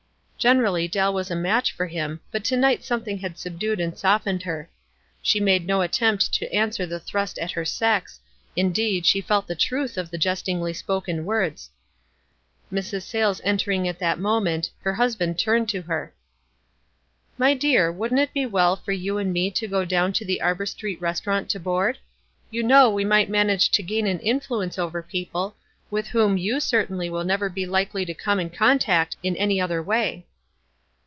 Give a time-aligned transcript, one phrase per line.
[0.43, 4.41] Generally Dell was a match for him, but to night something had subdued and softened
[4.41, 4.67] her.
[5.21, 8.19] She made no at tempt to answer the thrust at her sex—
[8.55, 11.69] indeed, she felt the truth of the jestingly spoken words.
[12.73, 13.03] Mrs.
[13.03, 16.11] Savles entering at that moment, her hus band turned to her."
[17.37, 20.41] My dear, wouldn't it be well for you and me to go down to the
[20.41, 21.99] Arbor Street restaurant to board?
[22.49, 25.55] You know we might manage to gain an influence over people,
[25.91, 27.19] with w r hom you certainly 176 WISE AND OTHEEWISE.
[27.19, 27.71] will never be
[28.01, 30.25] likely to come in contact in any other way."